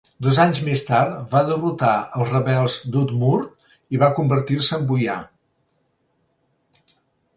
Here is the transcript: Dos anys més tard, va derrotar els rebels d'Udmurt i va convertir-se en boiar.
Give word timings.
Dos 0.25 0.37
anys 0.43 0.59
més 0.67 0.79
tard, 0.85 1.11
va 1.33 1.41
derrotar 1.49 1.91
els 2.21 2.31
rebels 2.33 2.77
d'Udmurt 2.95 3.77
i 3.97 4.01
va 4.05 4.09
convertir-se 4.21 4.81
en 4.81 4.89
boiar. 4.93 5.23